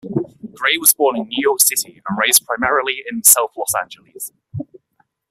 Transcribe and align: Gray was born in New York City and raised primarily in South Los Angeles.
Gray 0.55 0.79
was 0.79 0.95
born 0.95 1.15
in 1.15 1.27
New 1.27 1.43
York 1.43 1.59
City 1.61 2.01
and 2.09 2.17
raised 2.17 2.43
primarily 2.47 3.03
in 3.11 3.23
South 3.23 3.51
Los 3.55 3.75
Angeles. 3.79 4.31